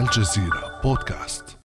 الجزيرة 0.00 0.80
بودكاست 0.84 1.58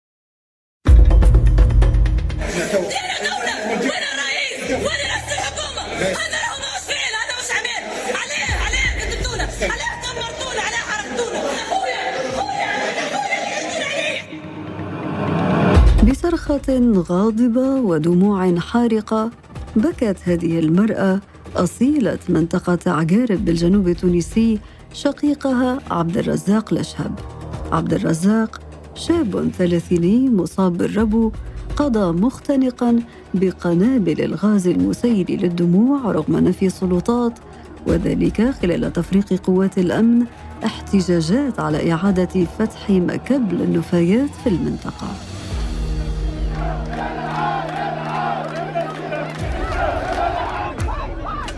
رئيس 4.72 5.28
الحكومة؟ 5.34 5.84
مش 6.00 6.18
فعل 6.88 7.14
مش 7.40 7.52
عليه 7.52 7.82
عليه 8.22 8.54
عليه 8.66 9.86
دمرتونا 10.04 10.62
عليه 10.62 10.82
بصرخة 16.12 16.94
غاضبة 17.10 17.76
ودموع 17.76 18.56
حارقة 18.60 19.32
بكت 19.76 20.18
هذه 20.24 20.60
المرأة 20.60 21.22
أصيلة 21.56 22.20
منطقة 22.30 22.80
عقارب 22.88 23.46
بالجنوب 23.46 23.88
التونسي 23.88 24.60
شقيقها 24.94 25.80
عبد 25.92 26.18
الرزاق 26.18 26.74
الأشهب 26.74 27.20
عبد 27.72 27.94
الرزاق 27.94 28.62
شاب 28.96 29.52
ثلاثيني 29.58 30.30
مصاب 30.30 30.78
بالربو 30.78 31.32
قضى 31.76 32.12
مختنقا 32.22 33.00
بقنابل 33.34 34.22
الغاز 34.22 34.68
المسيل 34.68 35.26
للدموع 35.30 36.12
رغم 36.12 36.38
نفي 36.38 36.66
السلطات 36.66 37.40
وذلك 37.88 38.50
خلال 38.62 38.94
تفريق 38.94 39.34
قوات 39.34 39.78
الأمن 39.78 40.26
احتجاجات 40.66 41.60
على 41.60 41.94
إعادة 41.94 42.46
فتح 42.60 42.90
مكب 42.90 43.54
للنفايات 43.54 44.30
في 44.44 44.50
المنطقة. 44.50 45.08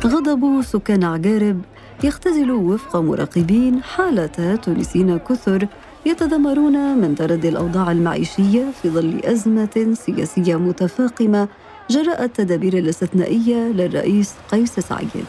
غضب 0.05 0.61
سكان 0.61 1.03
عقارب 1.03 1.61
يختزل 2.03 2.51
وفق 2.51 2.95
مراقبين 2.95 3.83
حالة 3.83 4.55
تونسيين 4.55 5.17
كثر 5.17 5.67
يتذمرون 6.05 6.97
من 6.97 7.15
تردي 7.15 7.49
الأوضاع 7.49 7.91
المعيشية 7.91 8.65
في 8.81 8.89
ظل 8.89 9.21
أزمة 9.25 9.95
سياسية 10.05 10.55
متفاقمة 10.55 11.47
جراء 11.89 12.23
التدابير 12.23 12.77
الاستثنائية 12.77 13.55
للرئيس 13.55 14.31
قيس 14.51 14.79
سعيد. 14.79 15.25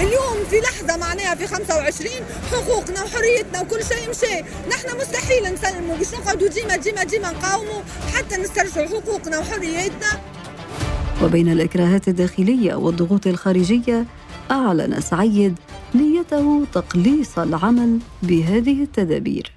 اليوم 0.00 0.44
في 0.50 0.56
لحظة 0.60 0.96
معناها 0.96 1.34
في 1.34 1.46
25 1.46 2.10
حقوقنا 2.52 3.02
وحريتنا 3.04 3.60
وكل 3.60 3.84
شيء 3.84 4.10
مشى 4.10 4.42
نحن 4.70 4.96
مستحيل 4.96 5.54
نسلموا 5.54 5.96
باش 5.96 6.14
نقعدوا 6.14 6.48
ديما 6.48 6.76
ديما 6.76 7.04
ديما 7.04 7.30
نقاوموا 7.32 7.82
حتى 8.14 8.36
نسترجعوا 8.36 8.86
حقوقنا 8.86 9.38
وحريتنا. 9.38 10.20
وبين 11.22 11.52
الإكراهات 11.52 12.08
الداخلية 12.08 12.74
والضغوط 12.74 13.26
الخارجية 13.26 14.06
أعلن 14.50 15.00
سعيد 15.00 15.58
نيته 15.94 16.64
تقليص 16.72 17.38
العمل 17.38 17.98
بهذه 18.22 18.82
التدابير. 18.82 19.52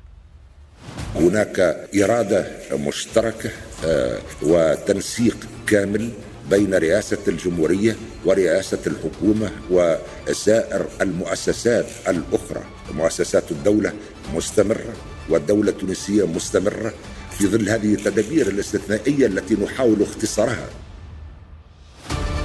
هناك 1.16 1.88
إرادة 2.04 2.48
مشتركة 2.74 3.50
آه، 3.86 4.20
وتنسيق 4.44 5.38
كامل 5.68 6.10
بين 6.50 6.74
رئاسة 6.74 7.18
الجمهورية 7.28 7.96
ورئاسة 8.26 8.80
الحكومة 8.88 9.52
وسائر 9.70 10.86
المؤسسات 11.02 11.86
الأخرى 12.08 12.64
مؤسسات 12.94 13.52
الدولة 13.52 13.94
مستمرة 14.36 14.94
والدولة 15.30 15.70
التونسية 15.70 16.28
مستمرة 16.28 16.94
في 17.32 17.48
ظل 17.48 17.70
هذه 17.70 17.94
التدابير 17.94 18.48
الاستثنائية 18.48 19.26
التي 19.26 19.56
نحاول 19.56 20.02
اختصارها 20.02 20.70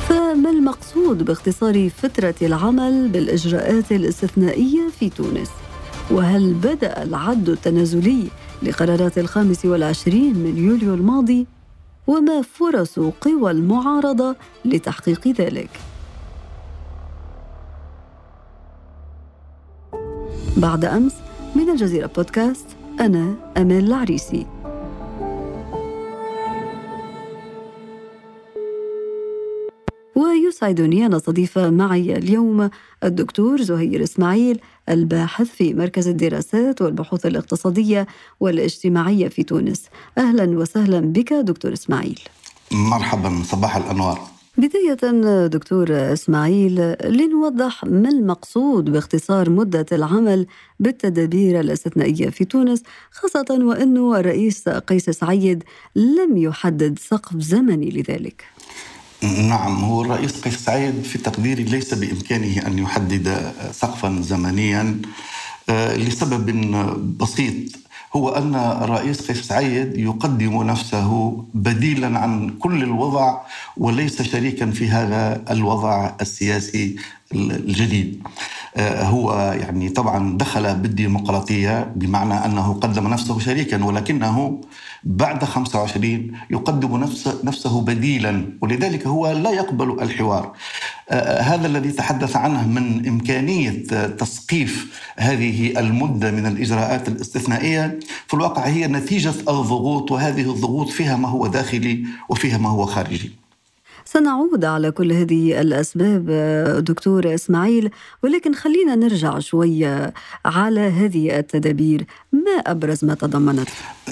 فما 0.09 0.51
المقصود 0.51 1.23
باختصار 1.25 1.91
فترة 2.03 2.35
العمل 2.43 3.09
بالإجراءات 3.09 3.93
الاستثنائية 3.93 4.81
في 5.01 5.11
تونس؟ 5.11 5.49
وهل 6.11 6.55
بدأ 6.55 7.03
العد 7.03 7.49
التنازلي 7.49 8.29
لقرارات 8.63 9.19
الخامس 9.19 9.65
والعشرين 9.65 10.35
من 10.35 10.59
يوليو 10.59 10.95
الماضي؟ 10.95 11.47
وما 12.07 12.43
فرص 12.43 12.99
قوى 12.99 13.51
المعارضة 13.51 14.37
لتحقيق 14.65 15.29
ذلك؟ 15.29 15.71
بعد 20.57 20.85
أمس 20.85 21.15
من 21.57 21.71
الجزيرة 21.71 22.07
بودكاست 22.07 22.67
أنا 23.01 23.35
أمال 23.57 23.85
العريسي 23.85 24.47
ويسعدني 30.63 31.07
أن 31.07 31.15
أستضيف 31.15 31.59
معي 31.59 32.17
اليوم 32.17 32.71
الدكتور 33.05 33.63
زهير 33.63 34.03
إسماعيل 34.03 34.61
الباحث 34.89 35.47
في 35.47 35.75
مركز 35.75 36.09
الدراسات 36.09 36.83
والبحوث 36.83 37.27
الاقتصادية 37.27 38.07
والاجتماعية 38.41 39.29
في 39.29 39.43
تونس. 39.43 39.85
أهلا 40.19 40.59
وسهلا 40.59 41.01
بك 41.01 41.33
دكتور 41.33 41.73
إسماعيل. 41.73 42.21
مرحبا 42.73 43.43
صباح 43.45 43.77
الأنوار. 43.77 44.21
بداية 44.59 45.47
دكتور 45.47 45.87
إسماعيل 45.91 46.95
لنوضح 47.05 47.85
ما 47.85 48.09
المقصود 48.09 48.85
باختصار 48.85 49.51
مدة 49.51 49.87
العمل 49.93 50.47
بالتدابير 50.81 51.61
الاستثنائية 51.61 52.31
في 52.31 52.45
تونس 52.45 52.83
خاصة 53.11 53.47
وأن 53.51 53.97
الرئيس 53.97 54.69
قيس 54.69 55.11
سعيد 55.11 55.65
لم 55.97 56.37
يحدد 56.37 56.99
سقف 56.99 57.37
زمني 57.37 57.91
لذلك. 57.91 58.45
نعم 59.23 59.85
هو 59.85 60.03
الرئيس 60.03 60.41
قيس 60.41 60.57
سعيد 60.65 61.03
في 61.03 61.19
تقديري 61.19 61.63
ليس 61.65 61.95
بإمكانه 61.95 62.67
أن 62.67 62.79
يحدد 62.79 63.53
سقفا 63.73 64.19
زمنيا 64.23 65.01
آه، 65.69 65.97
لسبب 65.97 66.47
بسيط. 67.19 67.55
هو 68.17 68.29
أن 68.29 68.55
الرئيس 68.55 69.21
قيس 69.31 69.43
سعيد 69.43 69.99
يقدم 69.99 70.63
نفسه 70.63 71.45
بديلا 71.55 72.19
عن 72.19 72.51
كل 72.51 72.83
الوضع 72.83 73.41
وليس 73.77 74.23
شريكا 74.23 74.71
في 74.71 74.89
هذا 74.89 75.43
الوضع 75.51 76.13
السياسي 76.21 76.97
الجديد. 77.35 78.23
هو 78.79 79.53
يعني 79.61 79.89
طبعا 79.89 80.39
دخل 80.39 80.75
بالديمقراطية 80.75 81.93
بمعنى 81.97 82.35
أنه 82.35 82.73
قدم 82.73 83.09
نفسه 83.09 83.39
شريكا 83.39 83.85
ولكنه 83.85 84.61
بعد 85.05 85.45
25 85.45 86.33
يقدم 86.51 86.97
نفسه, 87.45 87.81
بديلا 87.81 88.59
ولذلك 88.61 89.07
هو 89.07 89.33
لا 89.33 89.51
يقبل 89.51 90.03
الحوار. 90.03 90.53
آه، 91.11 91.41
هذا 91.41 91.67
الذي 91.67 91.93
تحدث 91.93 92.37
عنه 92.37 92.69
من 92.69 93.09
إمكانية 93.09 93.71
تسقيف 94.07 95.03
هذه 95.17 95.79
المدة 95.79 96.31
من 96.31 96.47
الإجراءات 96.47 97.09
الاستثنائية 97.09 97.99
في 98.27 98.35
الواقع 98.35 98.67
هي 98.67 98.87
نتيجة 98.87 99.29
الضغوط 99.29 100.13
وهذه 100.13 100.51
الضغوط 100.51 100.89
فيها 100.89 101.17
ما 101.17 101.29
هو 101.29 101.47
داخلي 101.47 102.05
وفيها 102.29 102.59
ما 102.59 102.69
هو 102.69 102.87
خارجي. 102.87 103.42
سنعود 104.13 104.65
على 104.65 104.91
كل 104.91 105.13
هذه 105.13 105.61
الأسباب 105.61 106.31
دكتور 106.85 107.35
إسماعيل 107.35 107.91
ولكن 108.23 108.55
خلينا 108.55 108.95
نرجع 108.95 109.39
شوية 109.39 110.15
على 110.45 110.81
هذه 110.81 111.39
التدابير 111.39 112.05
ما 112.33 112.57
أبرز 112.67 113.05
ما 113.05 113.15
تضمنت؟ 113.15 113.69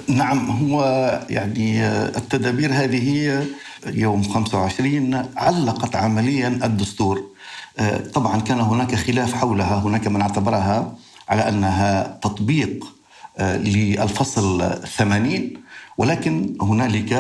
نعم 0.09 0.51
هو 0.51 0.83
يعني 1.31 1.87
التدابير 1.89 2.73
هذه 2.73 3.47
يوم 3.87 4.23
25 4.23 5.15
علقت 5.37 5.97
عمليا 5.97 6.49
الدستور 6.49 7.25
طبعا 8.15 8.41
كان 8.41 8.61
هناك 8.61 8.95
خلاف 8.95 9.33
حولها 9.35 9.79
هناك 9.79 10.07
من 10.07 10.21
اعتبرها 10.21 10.97
على 11.29 11.49
أنها 11.49 12.19
تطبيق 12.23 12.87
للفصل 13.41 14.73
80 14.99 15.53
ولكن 15.99 16.57
هنالك 16.61 17.13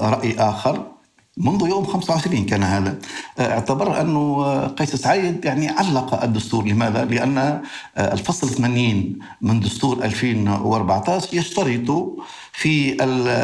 رأي 0.00 0.34
آخر 0.38 0.91
منذ 1.36 1.68
يوم 1.68 1.84
25 1.84 2.44
كان 2.46 2.62
هذا 2.62 2.98
اعتبر 3.40 4.00
أنه 4.00 4.44
قيس 4.66 4.96
سعيد 4.96 5.44
يعني 5.44 5.68
علق 5.68 6.22
الدستور 6.22 6.64
لماذا؟ 6.66 7.04
لأن 7.04 7.62
الفصل 7.98 8.48
80 8.48 9.18
من 9.40 9.60
دستور 9.60 10.04
2014 10.04 11.36
يشترط 11.36 12.16
في 12.54 12.96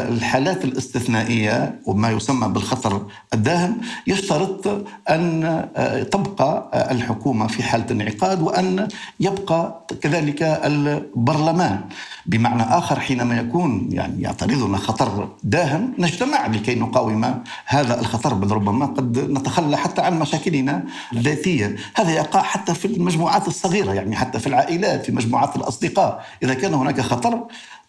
الحالات 0.09 0.65
الاستثنائية 0.65 1.79
وما 1.85 2.11
يسمى 2.11 2.47
بالخطر 2.47 3.05
الداهم 3.33 3.77
يشترط 4.07 4.85
أن 5.09 5.69
تبقى 6.11 6.69
الحكومة 6.91 7.47
في 7.47 7.63
حالة 7.63 7.85
انعقاد 7.91 8.41
وأن 8.41 8.87
يبقى 9.19 9.85
كذلك 10.01 10.43
البرلمان. 10.43 11.81
بمعنى 12.25 12.63
آخر 12.63 12.99
حينما 12.99 13.37
يكون 13.37 13.89
يعني 13.91 14.21
يعترضنا 14.21 14.77
خطر 14.77 15.29
داهم 15.43 15.93
نجتمع 15.97 16.47
لكي 16.47 16.75
نقاوم 16.75 17.43
هذا 17.65 17.99
الخطر 17.99 18.33
بل 18.33 18.51
ربما 18.51 18.85
قد 18.85 19.17
نتخلى 19.17 19.77
حتى 19.77 20.01
عن 20.01 20.19
مشاكلنا 20.19 20.83
الذاتية. 21.13 21.75
هذا 21.95 22.11
يقع 22.11 22.41
حتى 22.41 22.73
في 22.73 22.85
المجموعات 22.85 23.47
الصغيرة 23.47 23.93
يعني 23.93 24.15
حتى 24.15 24.39
في 24.39 24.47
العائلات 24.47 25.05
في 25.05 25.11
مجموعات 25.11 25.55
الأصدقاء. 25.55 26.25
إذا 26.43 26.53
كان 26.53 26.73
هناك 26.73 27.01
خطر 27.01 27.43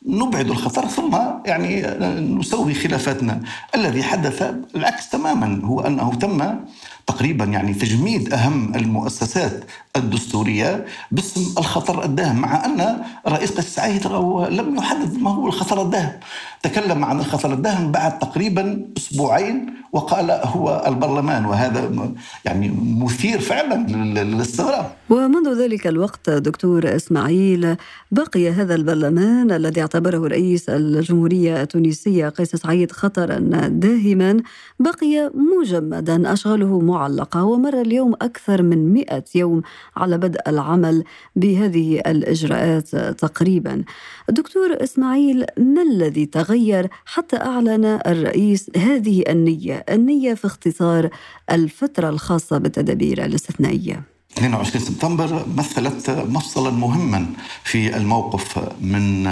نبعد 0.06 0.50
الخطر 0.50 0.86
ثم 0.86 1.16
يعني 1.46 1.82
نسوي 2.20 2.74
خلافاتنا. 2.74 3.40
الذي 3.74 4.02
حدث 4.02 4.54
العكس 4.76 5.08
تماما 5.08 5.60
هو 5.64 5.80
أنه 5.80 6.14
تم 6.14 6.54
تقريبا 7.06 7.44
يعني 7.44 7.74
تجميد 7.74 8.32
أهم 8.32 8.74
المؤسسات 8.74 9.64
الدستورية 9.96 10.84
باسم 11.10 11.40
الخطر 11.58 12.04
الداهم 12.04 12.38
مع 12.40 12.64
أن 12.64 12.96
رئيس 13.28 13.50
قيس 13.50 13.74
سعيد 13.74 14.06
لم 14.50 14.76
يحدد 14.76 15.18
ما 15.18 15.30
هو 15.30 15.46
الخطر 15.46 15.82
الداهم. 15.82 16.12
تكلم 16.62 17.04
عن 17.04 17.20
الخطر 17.20 17.52
الداهم 17.52 17.92
بعد 17.92 18.18
تقريبا 18.18 18.86
أسبوعين 18.96 19.74
وقال 19.92 20.30
هو 20.30 20.84
البرلمان 20.86 21.44
وهذا 21.44 21.90
يعني 22.44 22.72
مثير 22.98 23.40
فعلا 23.40 23.86
للاستغراب. 23.92 24.92
ومنذ 25.10 25.62
ذلك 25.62 25.86
الوقت 25.86 26.30
دكتور 26.30 26.96
إسماعيل 26.96 27.76
بقي 28.10 28.50
هذا 28.50 28.74
البرلمان 28.74 29.50
الذي 29.50 29.80
اعتبره 29.80 30.28
رئيس 30.28 30.68
الجمهورية 30.68 31.62
التونسية 31.62 32.28
قيس 32.28 32.56
سعيد 32.56 32.92
خطرا 32.92 33.38
داهما 33.68 34.36
بقي 34.80 35.30
مجمدا 35.34 36.32
أشغاله 36.32 36.80
معلقة 36.90 37.44
ومر 37.44 37.80
اليوم 37.80 38.14
أكثر 38.14 38.62
من 38.62 38.92
100 38.92 39.24
يوم 39.34 39.62
على 39.96 40.18
بدء 40.18 40.40
العمل 40.46 41.04
بهذه 41.36 42.00
الإجراءات 42.06 42.88
تقريبا. 42.96 43.84
دكتور 44.28 44.76
إسماعيل 44.84 45.44
ما 45.58 45.82
الذي 45.82 46.26
تغير 46.26 46.88
حتى 47.04 47.36
أعلن 47.36 47.84
الرئيس 48.06 48.70
هذه 48.76 49.24
النية، 49.28 49.84
النية 49.90 50.34
في 50.34 50.46
اختصار 50.46 51.10
الفترة 51.50 52.08
الخاصة 52.08 52.58
بالتدابير 52.58 53.24
الاستثنائية. 53.24 54.02
22 54.38 54.84
سبتمبر 54.84 55.46
مثلت 55.56 56.10
مفصلا 56.10 56.70
مهما 56.70 57.26
في 57.64 57.96
الموقف 57.96 58.58
من 58.80 59.26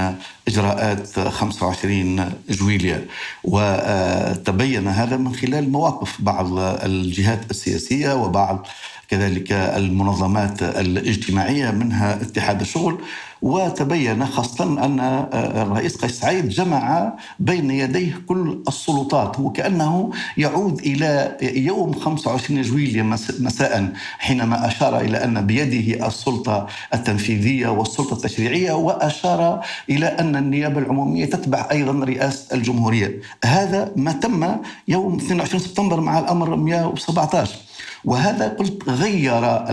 إجراءات 0.49 1.21
25 1.21 2.33
جويليا 2.51 3.05
وتبين 3.45 4.89
هذا 4.89 5.17
من 5.17 5.35
خلال 5.35 5.73
مواقف 5.73 6.21
بعض 6.23 6.59
الجهات 6.59 7.51
السياسية 7.51 8.13
وبعض 8.13 8.67
كذلك 9.09 9.53
المنظمات 9.53 10.63
الاجتماعية 10.63 11.71
منها 11.71 12.15
اتحاد 12.23 12.61
الشغل. 12.61 12.99
وتبين 13.43 14.27
خاصة 14.27 14.65
أن 14.65 15.01
الرئيس 15.35 15.97
قيس 15.97 16.21
سعيد 16.21 16.49
جمع 16.49 17.13
بين 17.39 17.71
يديه 17.71 18.21
كل 18.27 18.63
السلطات. 18.69 19.41
وكأنه 19.41 20.11
يعود 20.37 20.79
إلى 20.81 21.37
يوم 21.43 21.93
25 21.93 22.63
جويلية 22.63 23.03
مساء 23.41 23.93
حينما 24.19 24.67
أشار 24.67 25.01
إلى 25.01 25.25
أن 25.25 25.47
بيده 25.47 26.07
السلطة 26.07 26.67
التنفيذية 26.95 27.69
والسلطة 27.69 28.13
التشريعية 28.15 28.73
وأشار 28.73 29.61
إلى 29.91 30.07
أن 30.07 30.38
النيابة 30.39 30.79
العمومية 30.79 31.25
تتبع 31.25 31.69
أيضا 31.71 32.05
رئاسة 32.05 32.55
الجمهورية. 32.55 33.21
هذا 33.45 33.93
ما 33.97 34.13
تم 34.13 34.57
يوم 34.89 35.17
22 35.17 35.61
سبتمبر 35.61 36.01
مع 36.01 36.19
الأمر 36.19 36.57
117 36.57 37.68
وهذا 38.05 38.49
قلت 38.49 38.89
غير 38.89 39.69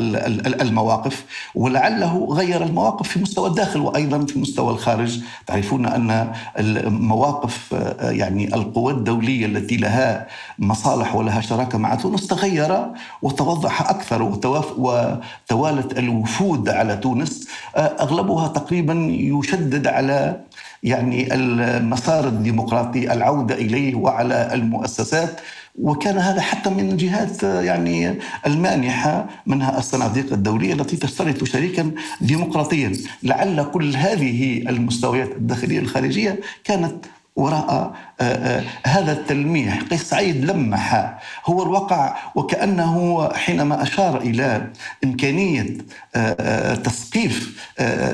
المواقف 0.62 1.26
ولعله 1.56 2.28
غير 2.32 2.64
المواقف 2.64 3.08
في 3.08 3.20
مستوى 3.20 3.50
الداخل 3.50 3.80
وأيضا 3.80 4.26
في 4.26 4.40
مستوى 4.40 4.74
الخارج. 4.74 5.20
تعرفون 5.48 5.86
أن 5.86 6.32
المواقف 6.60 7.76
يعني 8.02 8.56
القوى 8.56 8.94
الدولية 8.94 9.46
التي 9.46 9.78
لها 9.78 10.28
مصالح 10.60 11.16
ولها 11.16 11.42
شراكة 11.42 11.78
مع 11.78 11.96
تونس 11.96 12.28
تغير 12.28 12.86
وتوضح 13.22 13.90
أكثر 13.90 14.22
وتوالت 14.78 16.00
الوفود 16.00 16.70
على 16.70 16.98
تونس. 16.98 17.48
أغلبها 17.76 18.48
تقريبا 18.48 18.94
يشدد 19.10 19.88
على 19.88 20.40
يعني 20.84 21.34
المسار 21.34 22.28
الديمقراطي 22.28 23.14
العودة 23.14 23.56
إليه 23.56 23.96
وعلى 23.96 24.54
المؤسسات. 24.54 25.40
وكان 25.80 26.18
هذا 26.18 26.42
حتى 26.42 26.70
من 26.70 26.92
الجهات 26.92 27.44
يعني 27.44 28.20
المانحة 28.48 29.30
منها 29.46 29.78
الصناديق 29.78 30.34
الدولية 30.34 30.74
التي 30.74 30.98
تشترط 30.98 31.44
شريكا 31.44 31.92
ديمقراطيا. 32.22 32.94
لعل 33.24 33.64
كل 33.64 33.96
هذه 33.96 34.70
المستويات 34.70 35.32
الداخلية 35.32 35.80
الخارجية 35.80 36.40
كانت 36.64 37.06
وراء 37.36 37.94
آه، 38.22 38.24
آه، 38.24 38.64
هذا 38.86 39.12
التلميح 39.12 39.82
قيس 39.82 40.10
سعيد 40.10 40.46
لمح. 40.46 41.18
هو 41.46 41.64
الواقع 41.64 42.16
وكأنه 42.36 43.30
حينما 43.34 43.84
أشار 43.84 44.22
إلى 44.22 44.72
إمكانية 45.04 45.78
آه، 46.16 46.76
تسقيف 46.76 47.66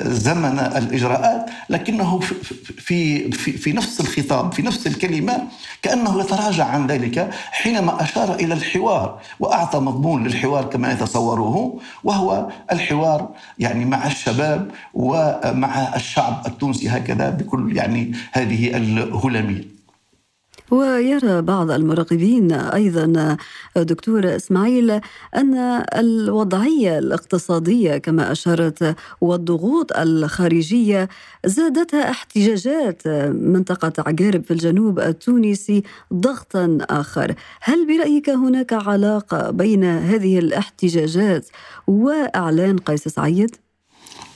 زمن 0.05 0.59
الإجراءات 0.59 1.45
لكنه 1.69 2.19
في, 2.19 3.31
في, 3.31 3.51
في 3.51 3.73
نفس 3.73 3.99
الخطاب 3.99 4.53
في 4.53 4.61
نفس 4.61 4.87
الكلمة 4.87 5.47
كأنه 5.81 6.19
يتراجع 6.19 6.65
عن 6.65 6.87
ذلك 6.87 7.29
حينما 7.51 8.03
أشار 8.03 8.35
إلى 8.35 8.53
الحوار 8.53 9.19
وأعطى 9.39 9.79
مضمون 9.79 10.23
للحوار 10.23 10.65
كما 10.65 10.91
يتصوره 10.91 11.79
وهو 12.03 12.47
الحوار 12.71 13.29
يعني 13.59 13.85
مع 13.85 14.07
الشباب 14.07 14.71
ومع 14.93 15.95
الشعب 15.95 16.43
التونسي 16.47 16.89
هكذا 16.89 17.29
بكل 17.29 17.77
يعني 17.77 18.11
هذه 18.31 18.77
الهلمية 19.11 19.81
ويرى 20.71 21.41
بعض 21.41 21.71
المراقبين 21.71 22.51
أيضا 22.51 23.37
دكتور 23.75 24.35
إسماعيل 24.35 24.91
أن 25.35 25.55
الوضعية 25.95 26.99
الاقتصادية 26.99 27.97
كما 27.97 28.31
اشرت 28.31 28.95
والضغوط 29.21 29.97
الخارجية 29.97 31.09
زادتها 31.45 32.09
احتجاجات 32.09 33.07
منطقة 33.27 33.93
عقارب 33.97 34.43
في 34.43 34.51
الجنوب 34.51 34.99
التونسي 34.99 35.83
ضغطا 36.13 36.77
آخر، 36.81 37.33
هل 37.61 37.87
برأيك 37.87 38.29
هناك 38.29 38.73
علاقة 38.73 39.51
بين 39.51 39.83
هذه 39.83 40.39
الاحتجاجات 40.39 41.47
وإعلان 41.87 42.77
قيس 42.77 43.07
سعيد؟ 43.07 43.55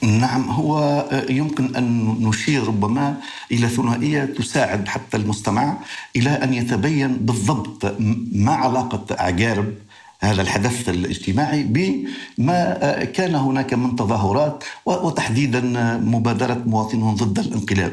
نعم 0.02 0.50
هو 0.50 1.04
يمكن 1.30 1.76
أن 1.76 2.16
نشير 2.20 2.66
ربما 2.66 3.16
إلى 3.52 3.68
ثنائية 3.68 4.24
تساعد 4.24 4.88
حتى 4.88 5.16
المستمع 5.16 5.76
إلى 6.16 6.30
أن 6.30 6.54
يتبين 6.54 7.16
بالضبط 7.16 7.94
ما 8.32 8.52
علاقة 8.52 9.04
عقارب 9.10 9.74
هذا 10.20 10.42
الحدث 10.42 10.88
الاجتماعي 10.88 11.62
بما 11.62 13.04
كان 13.04 13.34
هناك 13.34 13.74
من 13.74 13.96
تظاهرات 13.96 14.64
وتحديدا 14.86 15.60
مبادرة 16.04 16.62
مواطنون 16.66 17.14
ضد 17.14 17.38
الانقلاب. 17.38 17.92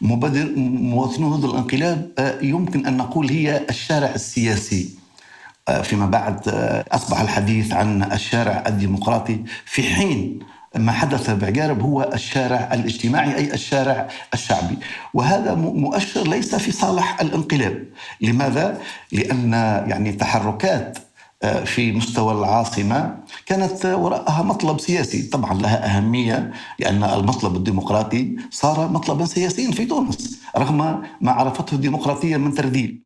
مواطنون 0.00 1.36
ضد 1.36 1.44
الانقلاب 1.44 2.10
يمكن 2.42 2.86
أن 2.86 2.96
نقول 2.96 3.30
هي 3.30 3.66
الشارع 3.70 4.14
السياسي. 4.14 4.90
فيما 5.82 6.06
بعد 6.06 6.40
أصبح 6.92 7.20
الحديث 7.20 7.72
عن 7.72 8.12
الشارع 8.12 8.64
الديمقراطي 8.66 9.40
في 9.64 9.82
حين 9.82 10.38
ما 10.76 10.92
حدث 10.92 11.30
بعقارب 11.30 11.82
هو 11.82 12.10
الشارع 12.14 12.70
الاجتماعي 12.74 13.36
أي 13.36 13.54
الشارع 13.54 14.08
الشعبي. 14.34 14.78
وهذا 15.14 15.54
مؤشر 15.54 16.28
ليس 16.28 16.54
في 16.54 16.72
صالح 16.72 17.20
الانقلاب. 17.20 17.86
لماذا؟ 18.20 18.80
لأن 19.12 19.52
يعني 19.86 20.12
تحركات 20.12 20.98
آه، 21.42 21.64
في 21.64 21.92
مستوى 21.92 22.32
العاصمة 22.32 23.16
كانت 23.46 23.86
وراءها 23.86 24.42
مطلب 24.42 24.80
سياسي. 24.80 25.22
طبعا 25.22 25.54
لها 25.54 25.96
أهمية 25.96 26.52
لأن 26.78 27.04
المطلب 27.04 27.56
الديمقراطي 27.56 28.36
صار 28.50 28.88
مطلبا 28.88 29.24
سياسيا 29.24 29.70
في 29.70 29.84
تونس 29.84 30.38
رغم 30.58 31.02
ما 31.20 31.32
عرفته 31.32 31.74
الديمقراطية 31.74 32.36
من 32.36 32.54
ترديد. 32.54 33.02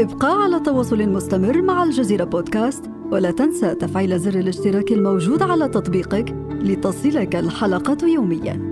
ابقى 0.00 0.42
على 0.42 0.60
تواصل 0.60 1.08
مستمر 1.08 1.62
مع 1.62 1.82
الجزيرة 1.82 2.24
بودكاست 2.24 2.84
ولا 3.12 3.30
تنسى 3.30 3.74
تفعيل 3.74 4.18
زر 4.18 4.34
الاشتراك 4.34 4.92
الموجود 4.92 5.42
على 5.42 5.68
تطبيقك 5.68 6.34
لتصلك 6.50 7.36
الحلقة 7.36 8.06
يومياً. 8.06 8.70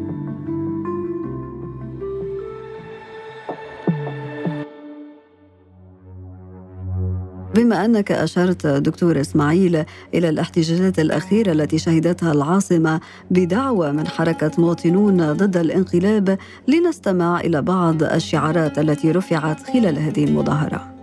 بما 7.54 7.84
أنك 7.84 8.12
أشرت 8.12 8.66
دكتور 8.66 9.20
إسماعيل 9.20 9.84
إلى 10.14 10.28
الاحتجاجات 10.28 10.98
الأخيرة 10.98 11.52
التي 11.52 11.78
شهدتها 11.78 12.32
العاصمة 12.32 13.00
بدعوى 13.30 13.92
من 13.92 14.06
حركة 14.06 14.50
مواطنون 14.58 15.32
ضد 15.32 15.56
الانقلاب 15.56 16.38
لنستمع 16.68 17.40
إلى 17.40 17.62
بعض 17.62 18.02
الشعارات 18.02 18.78
التي 18.78 19.12
رفعت 19.12 19.62
خلال 19.62 19.98
هذه 19.98 20.24
المظاهرة 20.24 20.97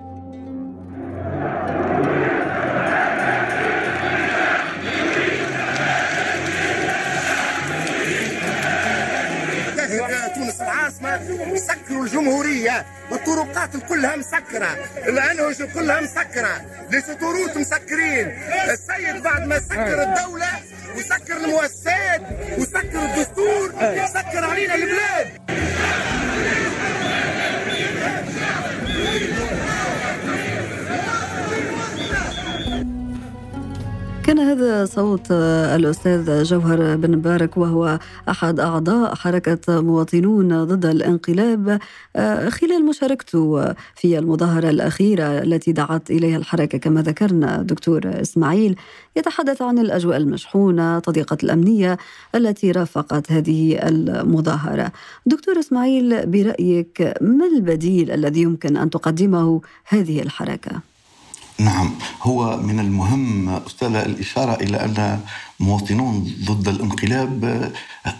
الطرقات 13.11 13.77
كلها 13.89 14.15
مسكرة. 14.15 14.77
الانهج 15.07 15.63
كلها 15.73 16.01
مسكرة. 16.01 16.61
لي 16.89 17.01
مسكرين. 17.57 18.27
السيد 18.69 19.23
بعد 19.23 19.47
ما 19.47 19.59
سكر 19.59 20.03
الدولة 20.03 20.51
وسكر 20.97 21.37
المؤسسات 21.37 22.21
وسكر 22.57 23.05
الدستور 23.05 23.71
سكر 24.07 24.45
علينا 24.45 24.75
البلاد. 24.75 25.04
كان 34.35 34.47
هذا 34.47 34.85
صوت 34.85 35.31
الأستاذ 35.31 36.43
جوهر 36.43 36.95
بن 36.95 37.17
مبارك 37.17 37.57
وهو 37.57 37.99
أحد 38.29 38.59
أعضاء 38.59 39.15
حركة 39.15 39.81
مواطنون 39.81 40.63
ضد 40.63 40.85
الانقلاب 40.85 41.79
آه، 42.15 42.49
خلال 42.49 42.85
مشاركته 42.85 43.73
في 43.95 44.19
المظاهرة 44.19 44.69
الأخيرة 44.69 45.23
التي 45.23 45.71
دعت 45.71 46.11
إليها 46.11 46.37
الحركة 46.37 46.77
كما 46.77 47.01
ذكرنا 47.01 47.61
دكتور 47.61 48.01
إسماعيل 48.05 48.75
يتحدث 49.15 49.61
عن 49.61 49.79
الأجواء 49.79 50.17
المشحونة 50.17 50.99
تضيقة 50.99 51.37
الأمنية 51.43 51.97
التي 52.35 52.71
رافقت 52.71 53.31
هذه 53.31 53.87
المظاهرة 53.87 54.91
دكتور 55.25 55.59
إسماعيل 55.59 56.25
برأيك 56.25 57.13
ما 57.21 57.45
البديل 57.45 58.11
الذي 58.11 58.41
يمكن 58.41 58.77
أن 58.77 58.89
تقدمه 58.89 59.61
هذه 59.89 60.21
الحركة؟ 60.21 60.94
نعم 61.59 61.91
هو 62.21 62.57
من 62.57 62.79
المهم 62.79 63.49
أستاذ 63.49 63.95
الإشارة 63.95 64.53
إلى 64.53 64.85
أن 64.85 65.19
مواطنون 65.59 66.35
ضد 66.45 66.67
الانقلاب 66.67 67.71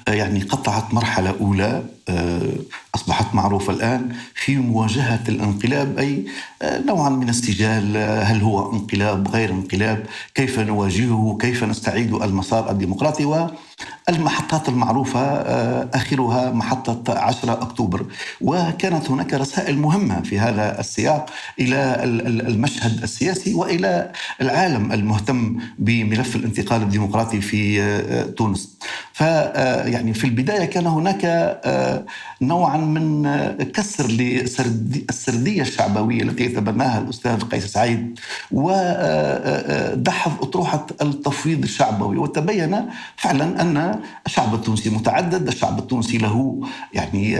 آه، 0.08 0.14
يعني 0.14 0.42
قطعت 0.42 0.94
مرحلة 0.94 1.36
أولى 1.42 1.84
آه، 2.10 2.54
أصبحت 2.96 3.36
معروفة 3.36 3.74
الآن 3.74 4.16
في 4.34 4.58
مواجهة 4.58 5.24
الانقلاب 5.30 6.00
أي 6.00 6.26
آه، 6.62 6.82
نوعا 6.82 7.10
من 7.10 7.30
استجال 7.30 7.98
هل 7.98 8.42
هو 8.42 8.72
انقلاب 8.74 9.28
غير 9.28 9.52
انقلاب 9.52 10.06
كيف 10.36 10.60
نواجهه 10.60 11.38
كيف 11.42 11.64
نستعيد 11.64 12.14
المسار 12.14 12.72
الديمقراطي 12.72 13.26
والمحطات 13.26 14.70
المعروفة 14.70 15.22
آخرها 15.82 16.52
محطة 16.52 17.20
10 17.20 17.54
أكتوبر. 17.54 18.06
وكانت 18.42 19.12
هناك 19.12 19.34
رسائل 19.34 19.78
مهمة 19.78 20.22
في 20.22 20.40
هذا 20.40 20.80
السياق 20.80 21.30
إلى 21.60 22.04
المشهد 22.48 23.04
السياسي 23.04 23.54
وإلى 23.54 24.12
العالم 24.42 24.92
المهتم 24.92 25.60
بملف 25.80 26.36
الانتقال 26.36 26.82
الديمقراطي 26.82 27.42
في 27.42 27.82
آه، 27.82 28.24
تونس. 28.24 28.78
آه، 29.22 29.88
يعني 29.88 30.14
في 30.14 30.24
البداية 30.24 30.66
كان 30.66 30.88
هناك 30.88 31.26
آه، 31.26 32.06
نوعا 32.42 32.78
من 32.86 33.26
كسر 33.74 34.08
للسرديه 34.08 35.62
الشعبوية 35.62 36.22
التي 36.22 36.44
يتبناها 36.44 37.02
الأستاذ 37.02 37.42
قيس 37.42 37.66
سعيد 37.66 38.20
ودحض 38.52 40.32
أطروحة 40.42 40.88
التفويض 41.02 41.64
الشعبوي. 41.64 42.18
وتبين 42.18 42.86
فعلا 43.18 43.62
أن 43.62 44.00
الشعب 44.26 44.54
التونسي 44.54 44.90
متعدد، 44.90 45.48
الشعب 45.48 45.80
التونسي 45.80 46.18
له 46.18 46.62
يعني 46.94 47.38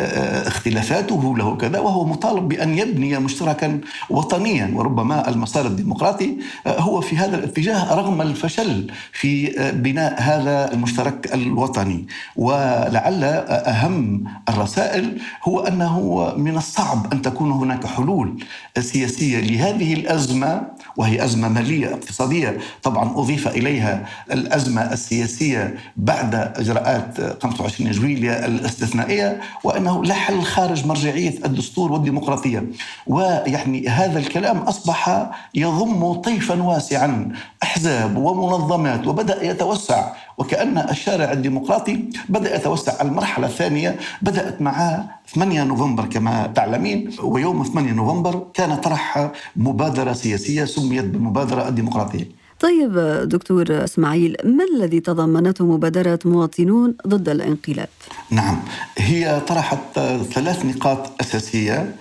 اختلافاته 0.48 1.38
له 1.38 1.56
كذا 1.58 1.80
وهو 1.80 2.06
مطالب 2.06 2.48
بأن 2.48 2.78
يبني 2.78 3.20
مشتركا 3.20 3.82
وطنيا. 4.10 4.72
وربما 4.74 5.30
المسار 5.30 5.68
الديمقراطي 5.68 6.38
هو 6.68 7.02
في 7.02 7.18
هذا 7.18 7.38
الاتجاه 7.38 7.94
رغم 7.96 8.22
الفشل 8.22 8.92
في 9.12 9.56
بناء 9.76 10.22
هذا 10.22 10.74
المشترك 10.74 11.34
الوطني. 11.34 12.08
ولعل 12.36 13.24
أهم 13.24 14.24
الرسائل 14.50 15.18
هو 15.44 15.60
أنه 15.60 16.34
من 16.38 16.58
الصعب 16.58 17.14
أن 17.14 17.22
تكون 17.22 17.52
هناك 17.52 17.86
حلول 17.86 18.44
سياسية 18.80 19.40
لهذه 19.40 19.94
الأزمة 19.94 20.62
وهي 20.98 21.24
أزمة 21.26 21.48
مالية 21.48 21.94
اقتصادية. 21.94 22.58
طبعا 22.84 23.12
أضيف 23.20 23.48
إليها 23.48 24.06
الأزمة 24.32 24.94
السياسية 24.94 25.76
بعد 25.98 26.36
إجراءات 26.36 27.44
25 27.44 27.92
جويليا 27.92 28.46
الاستثنائية 28.46 29.42
وأنه 29.64 30.04
لا 30.04 30.14
حل 30.14 30.42
خارج 30.42 30.86
مرجعية 30.88 31.46
الدستور 31.46 31.92
والديمقراطية. 31.92 32.64
ويعني 33.08 33.88
هذا 33.88 34.20
الكلام 34.20 34.58
أصبح 34.58 35.30
يضم 35.56 36.14
طيفا 36.14 36.64
واسعا 36.64 37.32
أحزاب 37.64 38.18
ومنظمات 38.18 39.08
وبدأ 39.08 39.46
يتوسع 39.46 40.12
وكأن 40.38 40.78
الشارع 40.78 41.32
الديمقراطي 41.32 42.10
بدأ 42.30 42.56
يتوسع. 42.56 43.02
المرحلة 43.02 43.48
الثانية 43.48 43.96
بدأت 44.22 44.62
مع 44.62 45.04
8 45.36 45.64
نوفمبر 45.64 46.06
كما 46.06 46.48
تعلمين 46.56 47.12
ويوم 47.24 47.64
8 47.64 47.92
نوفمبر 47.92 48.48
كان 48.54 48.76
طرح 48.76 49.32
مبادرة 49.56 50.14
سياسية 50.14 50.66
سميت 50.66 51.06
بالمبادرة 51.06 51.68
الديمقراطية. 51.68 52.26
طيب 52.60 52.98
دكتور 53.30 53.84
إسماعيل 53.84 54.38
ما 54.44 54.64
الذي 54.76 55.00
تضمنته 55.00 55.66
مبادرة 55.66 56.20
مواطنون 56.26 56.96
ضد 57.08 57.30
الانقلاب؟ 57.30 57.90
نعم 58.30 58.60
هي 58.98 59.42
طرحت 59.48 60.00
ثلاث 60.34 60.66
نقاط 60.66 61.22
أساسية. 61.22 61.96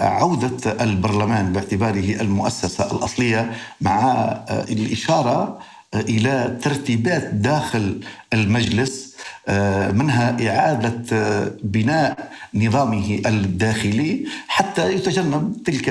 عودة 0.00 0.84
البرلمان 0.84 1.52
باعتباره 1.52 2.20
المؤسسة 2.20 2.96
الأصلية 2.96 3.52
مع 3.80 4.12
الإشارة 4.50 5.58
إلى 5.94 6.58
ترتيبات 6.62 7.34
داخل 7.34 8.00
المجلس 8.32 9.15
منها 9.92 10.36
إعادة 10.48 11.02
آه، 11.12 11.50
بناء 11.62 12.30
نظامه 12.54 13.20
الداخلي 13.26 14.24
حتى 14.48 14.94
يتجنب 14.94 15.56
تلك 15.64 15.88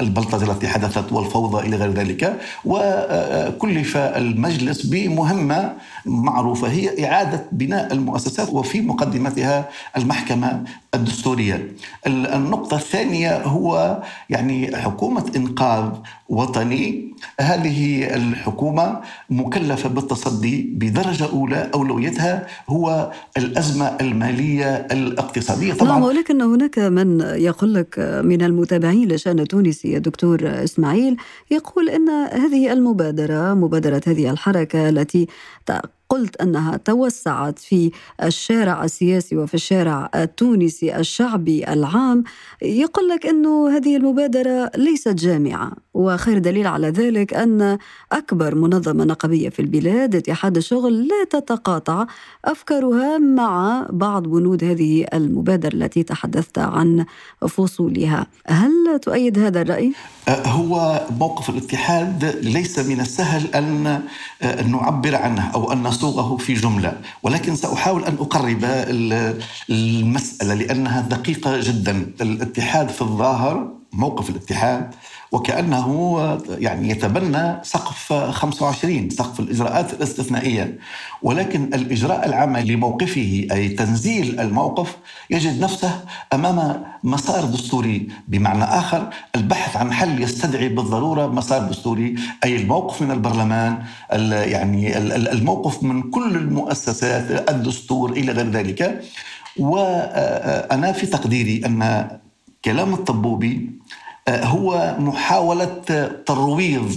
البلطجة 0.00 0.52
التي 0.52 0.68
حدثت 0.68 1.12
والفوضى 1.12 1.66
إلى 1.66 1.76
غير 1.76 1.90
ذلك. 1.92 2.40
وكلف 2.64 3.96
المجلس 3.96 4.86
بمهمة 4.86 5.72
معروفة 6.06 6.68
هي 6.68 7.06
إعادة 7.06 7.44
بناء 7.52 7.92
المؤسسات 7.92 8.48
وفي 8.50 8.80
مقدمتها 8.80 9.68
المحكمة 9.96 10.64
الدستورية. 10.94 11.72
النقطة 12.06 12.76
الثانية 12.76 13.42
هو 13.42 13.96
يعني 14.30 14.76
حكومة 14.76 15.24
إنقاذ 15.36 15.88
وطني. 16.28 17.06
هذه 17.40 18.14
الحكومة 18.14 19.00
مكلفة 19.30 19.88
بالتصدي 19.88 20.56
بدرجة 20.76 21.26
أولى 21.32 21.70
أولويتها 21.74 22.46
هو 22.68 22.75
الأزمة 23.36 23.96
المالية 24.00 24.74
الاقتصادية. 24.74 25.72
طبعا 25.72 25.90
نعم 25.90 26.02
ولكن 26.02 26.42
هناك 26.42 26.78
من 26.78 27.20
يقول 27.20 27.74
لك 27.74 27.98
من 28.24 28.42
المتابعين 28.42 29.08
لشأن 29.12 29.38
التونسي 29.40 29.96
الدكتور 29.96 30.40
إسماعيل 30.64 31.16
يقول 31.50 31.88
أن 31.88 32.08
هذه 32.10 32.72
المبادرة 32.72 33.54
مبادرة 33.54 34.02
هذه 34.06 34.30
الحركة 34.30 34.88
التي 34.88 35.26
قلت 36.08 36.36
أنها 36.36 36.76
توسعت 36.76 37.58
في 37.58 37.90
الشارع 38.22 38.84
السياسي 38.84 39.36
وفي 39.36 39.54
الشارع 39.54 40.10
التونسي 40.14 40.96
الشعبي 40.96 41.72
العام. 41.72 42.24
يقول 42.62 43.08
لك 43.08 43.26
إنه 43.26 43.76
هذه 43.76 43.96
المبادرة 43.96 44.70
ليست 44.76 45.08
جامعة 45.08 45.72
وخير 45.94 46.38
دليل 46.38 46.66
على 46.66 46.88
ذلك 46.88 47.34
أن 47.34 47.78
أكبر 48.12 48.54
منظمة 48.54 49.04
نقابيه 49.04 49.48
في 49.48 49.60
البلاد 49.60 50.14
اتحاد 50.14 50.56
الشغل 50.56 51.08
لا 51.08 51.24
تتقاطع 51.30 52.06
أفكارها 52.44 53.18
مع 53.18 53.86
بعض 53.90 54.22
بنود 54.22 54.64
هذه 54.64 55.06
المبادرة 55.14 55.74
التي 55.74 56.02
تحدثت 56.02 56.58
عن 56.58 57.04
فصولها. 57.48 58.26
هل 58.46 58.98
تؤيد 59.02 59.38
هذا 59.38 59.60
الرأي؟ 59.60 59.92
هو 60.28 61.06
موقف 61.18 61.50
الاتحاد 61.50 62.24
ليس 62.42 62.78
من 62.78 63.00
السهل 63.00 63.46
أن 63.54 64.02
نعبر 64.70 65.14
عنه 65.14 65.50
أو 65.54 65.72
أن 65.72 65.86
نصوغه 65.96 66.36
في 66.36 66.54
جملة. 66.54 66.92
ولكن 67.22 67.56
سأحاول 67.56 68.04
أن 68.04 68.14
أقرب 68.20 68.64
المسألة 69.70 70.54
لأنها 70.54 71.00
دقيقة 71.00 71.60
جدا. 71.60 72.12
الاتحاد 72.20 72.88
في 72.88 73.02
الظاهر 73.02 73.68
موقف 73.92 74.30
الاتحاد 74.30 74.94
وكأنه 75.32 76.18
يعني 76.58 76.90
يتبنى 76.90 77.56
سقف 77.62 78.12
25 78.12 79.10
سقف 79.10 79.40
الإجراءات 79.40 79.92
الاستثنائية. 79.92 80.78
ولكن 81.22 81.64
الإجراء 81.74 82.26
العملي 82.26 82.74
لموقفه 82.74 83.46
أي 83.52 83.68
تنزيل 83.68 84.40
الموقف 84.40 84.96
يجد 85.30 85.60
نفسه 85.60 86.00
أمام 86.32 86.84
مسار 87.04 87.44
دستوري. 87.44 88.08
بمعنى 88.28 88.64
آخر 88.64 89.10
البحث 89.36 89.76
عن 89.76 89.92
حل 89.92 90.22
يستدعي 90.22 90.68
بالضرورة 90.68 91.26
مسار 91.26 91.62
دستوري 91.62 92.14
أي 92.44 92.56
الموقف 92.56 93.02
من 93.02 93.10
البرلمان 93.10 93.82
يعني 94.30 94.98
الموقف 94.98 95.82
من 95.82 96.02
كل 96.10 96.36
المؤسسات 96.36 97.50
الدستور 97.50 98.12
إلى 98.12 98.32
غير 98.32 98.50
ذلك. 98.50 99.02
وأنا 99.58 100.92
في 100.92 101.06
تقديري 101.06 101.66
أن 101.66 102.08
كلام 102.64 102.94
الطبوبي 102.94 103.70
هو 104.28 104.96
محاولة 104.98 105.82
ترويض 106.26 106.94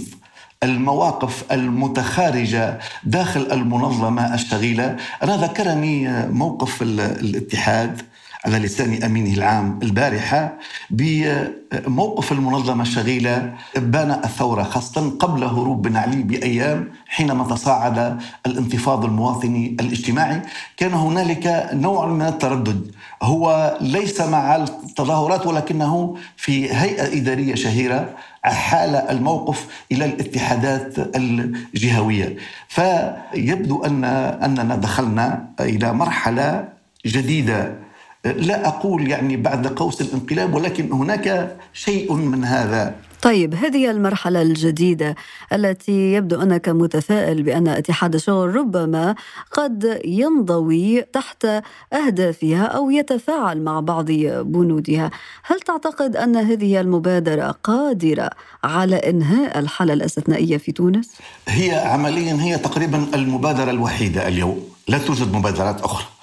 المواقف 0.62 1.44
المتخارجة 1.52 2.78
داخل 3.04 3.48
المنظمة 3.52 4.34
الشغيلة. 4.34 4.96
أنا 5.22 5.36
ذكرني 5.36 6.26
موقف 6.26 6.82
الاتحاد. 6.82 8.02
على 8.46 8.58
لسان 8.58 9.02
أمينه 9.02 9.34
العام 9.34 9.78
البارحة 9.82 10.52
بموقف 10.90 12.32
المنظمة 12.32 12.82
الشغيلة 12.82 13.54
إبان 13.76 14.10
الثورة 14.10 14.62
خاصة 14.62 15.10
قبل 15.10 15.44
هروب 15.44 15.82
بن 15.82 15.96
علي 15.96 16.22
بأيام 16.22 16.88
حينما 17.06 17.44
تصاعد 17.44 18.18
الانتفاض 18.46 19.04
المواطني 19.04 19.76
الاجتماعي. 19.80 20.42
كان 20.76 20.94
هنالك 20.94 21.70
نوع 21.72 22.06
من 22.06 22.26
التردد. 22.26 22.90
هو 23.22 23.76
ليس 23.80 24.20
مع 24.20 24.56
التظاهرات 24.56 25.46
ولكنه 25.46 26.16
في 26.36 26.74
هيئة 26.74 27.18
إدارية 27.20 27.54
شهيرة 27.54 28.14
حال 28.42 28.94
الموقف 28.94 29.66
إلى 29.92 30.04
الاتحادات 30.04 31.16
الجهوية. 31.16 32.36
فيبدو 32.68 33.84
ان 33.84 34.04
أننا 34.04 34.76
دخلنا 34.76 35.48
إلى 35.60 35.92
مرحلة 35.92 36.68
جديدة. 37.06 37.89
لا 38.24 38.68
أقول 38.68 39.10
يعني 39.10 39.36
بعد 39.36 39.66
قوس 39.66 40.00
الانقلاب 40.00 40.54
ولكن 40.54 40.92
هناك 40.92 41.56
شيء 41.72 42.12
من 42.14 42.44
هذا. 42.44 42.94
طيب 43.22 43.54
هذه 43.54 43.90
المرحلة 43.90 44.42
الجديدة 44.42 45.14
التي 45.52 46.12
يبدو 46.12 46.42
أنك 46.42 46.68
متفائل 46.68 47.42
بأن 47.42 47.68
اتحاد 47.68 48.14
الشغل 48.14 48.54
ربما 48.54 49.14
قد 49.52 50.00
ينضوي 50.04 51.02
تحت 51.02 51.46
أهدافها 51.92 52.62
أو 52.62 52.90
يتفاعل 52.90 53.62
مع 53.62 53.80
بعض 53.80 54.10
بنودها. 54.40 55.10
هل 55.44 55.60
تعتقد 55.60 56.16
أن 56.16 56.36
هذه 56.36 56.80
المبادرة 56.80 57.50
قادرة 57.50 58.30
على 58.64 58.96
إنهاء 58.96 59.58
الحالة 59.58 59.92
الاستثنائية 59.92 60.56
في 60.56 60.72
تونس؟ 60.72 61.12
هي 61.48 61.74
عمليا 61.74 62.34
هي 62.34 62.58
تقريبا 62.58 63.06
المبادرة 63.14 63.70
الوحيدة 63.70 64.28
اليوم. 64.28 64.64
لا 64.88 64.98
توجد 64.98 65.32
مبادرات 65.32 65.80
أخرى. 65.80 66.19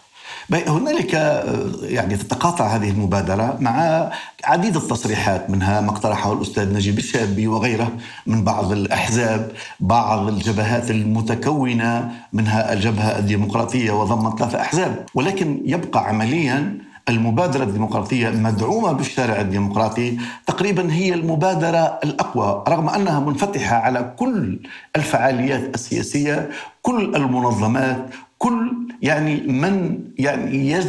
هنالك 0.54 1.13
يعني 1.84 2.18
تتقاطع 2.18 2.68
هذه 2.68 2.89
المبادرة 2.89 3.58
مع 3.60 4.10
عديد 4.46 4.75
التصريحات 4.75 5.50
منها 5.50 5.82
ما 5.82 5.89
اقترحه 5.89 6.34
الأستاذ 6.34 6.74
نجيب 6.74 6.98
الشابي 6.98 7.48
وغيره 7.48 7.92
من 8.27 8.44
بعض 8.44 8.72
الأحزاب 8.72 9.51
بعض 9.80 10.27
الجبهات 10.27 10.92
المتكونة 10.92 12.12
منها 12.34 12.74
الجبهة 12.74 13.20
الديمقراطية 13.20 13.92
وضم 13.92 14.36
ثلاثة 14.38 14.62
أحزاب. 14.62 15.06
ولكن 15.16 15.62
يبقى 15.66 16.08
عمليا 16.08 16.77
المبادرة 17.10 17.63
الديمقراطية 17.63 18.30
مدعومة 18.30 18.92
بالشارع 18.92 19.42
الديمقراطي 19.42 20.18
تقريبا 20.48 20.94
هي 20.94 21.13
المبادرة 21.13 22.00
الأقوى 22.04 22.63
رغم 22.68 22.89
أنها 22.89 23.20
منفتحة 23.20 23.75
على 23.75 24.13
كل 24.20 24.60
الفعاليات 24.96 25.75
السياسية 25.75 26.50
كل 26.82 27.16
المنظمات 27.16 28.06
كل 28.38 28.72
يعني 29.01 29.41
من 29.41 30.00
يعني 30.17 30.82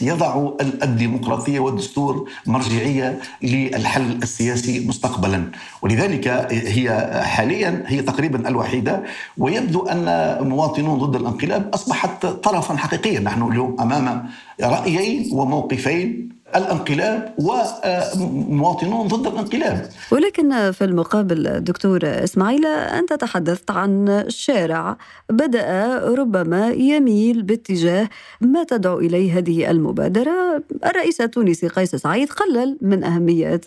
يضع 0.00 0.50
الديمقراطية 0.60 1.60
والدستور 1.60 2.28
مرجعية 2.46 3.20
للحل 3.42 4.18
السياسي 4.22 4.86
مستقبلا. 4.86 5.50
ولذلك 5.82 6.28
هي 6.52 7.10
حاليا 7.24 7.82
هي 7.86 8.02
تقريبا 8.02 8.48
الوحيدة 8.48 9.02
ويبدو 9.38 9.86
أن 9.86 10.38
مواطنون 10.48 10.98
ضد 10.98 11.16
الانقلاب 11.16 11.70
أصبحت 11.74 12.26
طرفا 12.26 12.76
حقيقيا. 12.76 13.20
نحن 13.20 13.42
اليوم 13.42 13.80
أمام 13.80 14.26
رأيين 14.62 15.30
وموقفين 15.32 16.33
الانقلاب 16.56 17.34
ومواطنون 17.38 19.08
ضد 19.08 19.26
الانقلاب. 19.26 19.88
ولكن 20.12 20.70
في 20.70 20.84
المقابل 20.84 21.60
دكتور 21.60 22.00
إسماعيل 22.04 22.66
أنت 22.66 23.12
تحدثت 23.12 23.70
عن 23.70 24.24
شارع 24.28 24.96
بدأ 25.30 25.98
ربما 25.98 26.70
يميل 26.70 27.42
باتجاه 27.42 28.08
ما 28.40 28.64
تدعو 28.64 28.98
إليه 28.98 29.38
هذه 29.38 29.70
المبادرة. 29.70 30.62
الرئيس 30.86 31.20
التونسي 31.20 31.68
قيس 31.68 31.96
سعيد 31.96 32.32
قلل 32.32 32.78
من 32.80 33.04
أهمية 33.04 33.60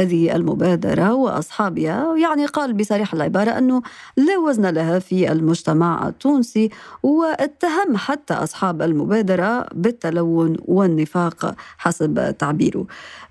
هذه 0.00 0.36
المبادرة 0.36 1.14
وأصحابها 1.14 2.16
يعني 2.16 2.46
قال 2.46 2.72
بصريح 2.72 3.14
العبارة 3.14 3.50
أنه 3.50 3.82
لا 4.16 4.38
وزن 4.38 4.66
لها 4.66 4.98
في 4.98 5.32
المجتمع 5.32 6.08
التونسي 6.08 6.70
واتهم 7.02 7.96
حتى 7.96 8.34
أصحاب 8.34 8.82
المبادرة 8.82 9.66
بالتلون 9.74 10.56
والنفاق 10.64 11.54
حسب 11.78 12.17
تعبيره 12.38 12.86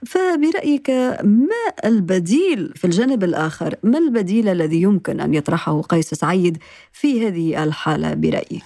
فبرأيك 0.06 0.90
ما 1.24 1.86
البديل 1.86 2.74
في 2.76 2.86
الجانب 2.86 3.24
الآخر 3.24 3.76
ما 3.84 3.98
البديل 3.98 4.50
الذي 4.50 4.82
يمكن 4.82 5.20
أن 5.20 5.34
يطرحه 5.34 5.82
قيس 5.82 6.14
سعيد 6.14 6.58
في 6.94 7.28
هذه 7.28 7.64
الحالة 7.64 8.14
برأيك؟ 8.14 8.64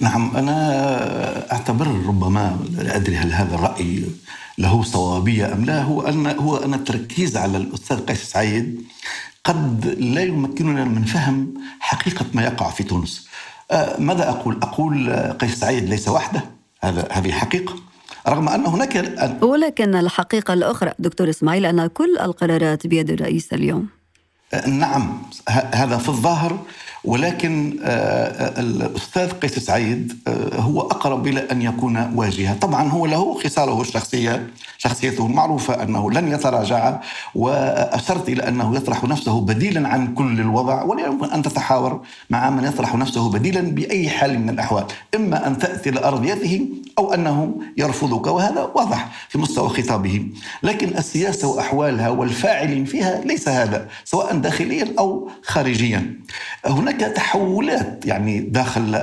نعم 0.00 0.36
أنا 0.36 1.52
أعتبر 1.52 1.86
ربما 1.86 2.58
لا 2.78 2.96
أدري 2.96 3.16
هل 3.16 3.32
هذا 3.32 3.54
الرأي 3.54 4.04
له 4.58 4.82
صوابية 4.82 5.52
أم 5.52 5.64
لا 5.64 5.82
هو 5.82 6.02
أن 6.02 6.26
هو 6.26 6.56
أن 6.56 6.74
التركيز 6.74 7.36
على 7.36 7.56
الأستاذ 7.56 8.00
قيس 8.00 8.24
سعيد 8.24 8.82
قد 9.44 9.86
لا 9.98 10.22
يمكننا 10.22 10.84
من 10.84 11.04
فهم 11.04 11.54
حقيقة 11.80 12.26
ما 12.34 12.42
يقع 12.42 12.70
في 12.70 12.84
تونس 12.84 13.28
آه، 13.70 14.00
ماذا 14.00 14.28
أقول؟ 14.28 14.58
أقول 14.62 15.12
قيس 15.32 15.54
سعيد 15.54 15.88
ليس 15.88 16.08
وحده 16.08 16.44
هذا 16.80 17.08
هذه 17.12 17.32
حقيقة 17.32 17.74
رغم 18.28 18.48
أن 18.48 18.66
هناك 18.66 19.42
ولكن 19.42 19.94
الحقيقة 19.94 20.54
الأخرى 20.54 20.92
دكتور 20.98 21.30
إسماعيل 21.30 21.66
أن 21.66 21.86
كل 21.86 22.18
القرارات 22.18 22.86
بيد 22.86 23.10
الرئيس 23.10 23.52
اليوم. 23.52 23.88
نعم 24.66 25.22
هذا 25.48 25.98
في 25.98 26.08
الظاهر 26.08 26.58
ولكن 27.04 27.76
آه، 27.82 27.88
آه، 27.88 28.60
الأستاذ 28.60 29.30
قيس 29.30 29.58
سعيد 29.58 30.18
آه، 30.26 30.60
هو 30.60 30.80
أقرب 30.80 31.26
إلى 31.26 31.40
أن 31.52 31.62
يكون 31.62 32.12
واجهة 32.14 32.58
طبعا 32.58 32.88
هو 32.88 33.06
له 33.06 33.34
خصاله 33.34 33.80
الشخصية 33.80 34.46
شخصيته 34.78 35.26
المعروفة 35.26 35.82
أنه 35.82 36.10
لن 36.10 36.32
يتراجع 36.32 37.00
وأشرت 37.34 38.28
إلى 38.28 38.48
أنه 38.48 38.76
يطرح 38.76 39.04
نفسه 39.04 39.40
بديلا 39.40 39.88
عن 39.88 40.14
كل 40.14 40.40
الوضع 40.40 40.82
ولا 40.82 41.06
يمكن 41.06 41.30
أن 41.30 41.42
تتحاور 41.42 42.00
مع 42.30 42.50
من 42.50 42.64
يطرح 42.64 42.94
نفسه 42.94 43.30
بديلا 43.30 43.60
بأي 43.60 44.08
حال 44.08 44.38
من 44.38 44.50
الأحوال 44.50 44.84
إما 45.14 45.46
أن 45.46 45.58
تأتي 45.58 45.90
لأرضيته 45.90 46.68
أو 46.98 47.14
أنه 47.14 47.54
يرفضك 47.76 48.26
وهذا 48.26 48.70
واضح 48.74 49.08
في 49.28 49.38
مستوى 49.38 49.68
خطابه. 49.68 50.26
لكن 50.62 50.88
السياسة 50.98 51.48
وأحوالها 51.48 52.08
والفاعلين 52.08 52.84
فيها 52.84 53.20
ليس 53.24 53.48
هذا 53.48 53.88
سواء 54.04 54.36
داخليا 54.36 54.94
أو 54.98 55.30
خارجيا. 55.42 56.20
هناك 56.66 56.93
تحولات 57.02 58.06
يعني 58.06 58.40
داخل 58.40 58.94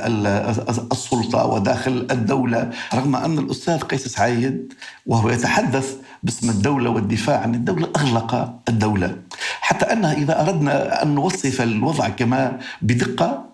السلطة 0.91 1.45
وداخل 1.45 2.08
الدولة 2.12 2.69
رغم 2.93 3.15
أن 3.15 3.39
الأستاذ 3.39 3.80
قيس 3.80 4.08
سعيد 4.08 4.73
وهو 5.06 5.30
يتحدث 5.30 5.95
باسم 6.23 6.49
الدولة 6.49 6.89
والدفاع 6.89 7.39
عن 7.39 7.56
الدولة 7.56 7.89
أغلق 7.95 8.60
الدولة. 8.69 9.15
حتى 9.62 9.86
أن 9.86 10.06
إذا 10.06 10.41
أردنا 10.41 11.04
أن 11.04 11.15
نوصف 11.15 11.62
الوضع 11.62 12.10
كما 12.10 12.60
بدقة 12.82 13.45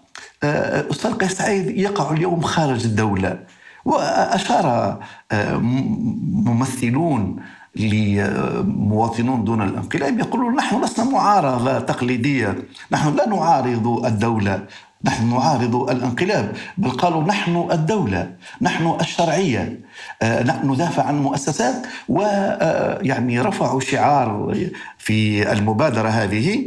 آه، 0.44 0.86
أستاذ 0.92 1.14
قيس 1.14 1.32
سعيد 1.32 1.78
يقع 1.78 2.12
اليوم 2.12 2.42
خارج 2.42 2.86
الدولة. 2.86 3.40
وأشار 3.86 5.00
آه، 5.32 5.58
ممثلون 5.58 7.36
لمواطنون 7.80 9.44
دون 9.44 9.62
الانقلاب 9.62 10.20
يقولون 10.20 10.56
نحن 10.56 10.84
لسنا 10.84 11.06
معارضة 11.06 11.80
تقليدية 11.80 12.56
نحن 12.92 13.16
لا 13.16 13.30
نعارض 13.30 14.06
الدولة 14.06 14.64
نحن 15.04 15.30
نعارض 15.30 15.76
الانقلاب 15.76 16.52
بل 16.78 16.90
قالوا 16.90 17.24
نحن 17.24 17.68
الدولة 17.72 18.32
نحن 18.62 18.98
الشرعية. 19.02 19.80
آه، 20.22 20.62
ندافع 20.64 21.04
عن 21.04 21.22
مؤسسات 21.22 21.88
ويعني 22.10 23.42
رفعوا 23.42 23.80
شعار 23.80 24.56
في 24.98 25.52
المبادرة 25.52 26.10
هذه. 26.10 26.66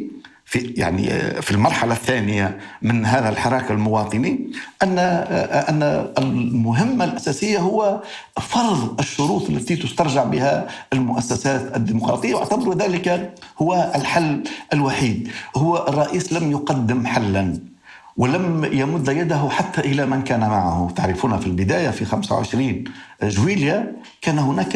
في 0.51 0.75
يعني 0.77 1.09
في 1.43 1.51
المرحلة 1.51 1.93
الثانية 1.93 2.59
من 2.83 3.07
هذا 3.07 3.29
الحراك 3.29 3.71
المواطني 3.71 4.53
أن 4.83 4.99
أن 5.69 5.83
المهمه 6.19 7.05
الأساسية 7.05 7.59
هو 7.59 8.03
فرض 8.41 9.01
الشروط 9.01 9.51
التي 9.51 9.77
تسترجع 9.77 10.25
بها 10.25 10.67
المؤسسات 10.93 11.77
الديمقراطية 11.77 12.35
واعتبر 12.35 12.75
ذلك 12.75 13.35
هو 13.59 13.93
الحل 13.95 14.43
الوحيد. 14.73 15.29
هو 15.57 15.87
الرئيس 15.89 16.33
لم 16.33 16.51
يقدم 16.51 17.07
حلا. 17.07 17.70
ولم 18.21 18.65
يمد 18.73 19.09
يده 19.09 19.49
حتى 19.51 19.81
إلى 19.81 20.07
من 20.07 20.23
كان 20.23 20.41
معه. 20.41 20.91
تعرفون 20.97 21.39
في 21.39 21.47
البداية 21.47 21.91
في 21.91 22.05
25 22.05 22.85
جويليا 23.23 23.93
كان 24.23 24.39
هناك 24.39 24.73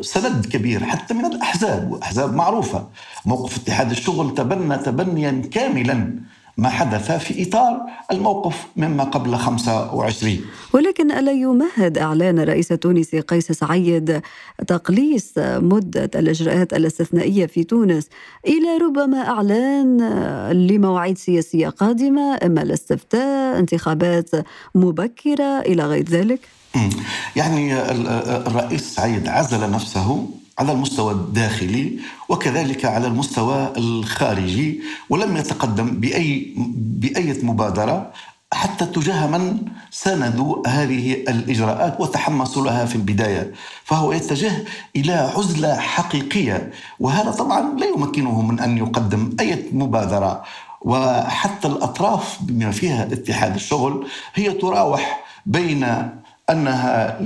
سند 0.00 0.46
كبير 0.46 0.84
حتى 0.84 1.14
من 1.14 1.24
الأحزاب 1.24 1.92
وأحزاب 1.92 2.34
معروفة. 2.34 2.88
موقف 3.26 3.56
اتحاد 3.56 3.90
الشغل 3.90 4.34
تبنى 4.34 4.76
تبنيا 4.78 5.42
كاملا 5.50 6.14
ما 6.56 6.68
حدث 6.68 7.12
في 7.12 7.42
إطار 7.48 7.80
الموقف 8.12 8.66
مما 8.76 9.04
قبل 9.04 9.36
25 9.36 10.38
ولكن 10.72 11.12
ألا 11.12 11.32
يمهد 11.32 11.98
إعلان 11.98 12.38
الرئيس 12.38 12.72
التونسي 12.72 13.20
قيس 13.20 13.52
سعيد 13.52 14.20
تقليص 14.66 15.32
مدة 15.38 16.10
الإجراءات 16.14 16.72
الاستثنائية 16.72 17.46
في 17.46 17.64
تونس 17.64 18.08
إلى 18.46 18.76
ربما 18.82 19.28
إعلان 19.28 19.98
لمواعيد 20.52 21.18
سياسية 21.18 21.68
قادمة 21.68 22.38
إما 22.44 22.62
الاستفتاء 22.62 23.58
انتخابات 23.58 24.30
مبكرة 24.74 25.60
إلى 25.60 25.86
غير 25.86 26.04
ذلك؟ 26.08 26.40
يعني 27.36 27.74
الرئيس 28.46 28.94
سعيد 28.94 29.28
عزل 29.28 29.70
نفسه 29.70 30.28
على 30.62 30.72
المستوى 30.72 31.12
الداخلي 31.12 31.98
وكذلك 32.28 32.84
على 32.84 33.06
المستوى 33.06 33.72
الخارجي 33.76 34.80
ولم 35.10 35.36
يتقدم 35.36 35.86
بأي 36.00 36.54
بأية 36.76 37.44
مبادرة 37.44 38.12
حتى 38.52 38.86
تجاه 38.86 39.26
من 39.26 39.58
ساندوا 39.90 40.68
هذه 40.68 41.12
الإجراءات 41.12 42.00
وتحمسوا 42.00 42.64
لها 42.64 42.84
في 42.86 42.96
البداية. 42.96 43.52
فهو 43.84 44.12
يتجه 44.12 44.64
إلى 44.96 45.12
عزلة 45.12 45.76
حقيقية 45.76 46.70
وهذا 47.00 47.30
طبعا 47.30 47.78
لا 47.78 47.86
يمكنه 47.86 48.42
من 48.42 48.60
أن 48.60 48.78
يقدم 48.78 49.30
أي 49.40 49.64
مبادرة. 49.72 50.42
وحتى 50.80 51.68
الأطراف 51.68 52.38
بما 52.42 52.70
فيها 52.70 53.02
اتحاد 53.02 53.54
الشغل 53.54 54.06
هي 54.34 54.52
تراوح 54.52 55.24
بين 55.46 55.82
أنها 56.50 57.20